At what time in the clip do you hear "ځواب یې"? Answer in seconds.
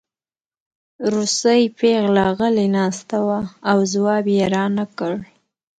3.93-4.45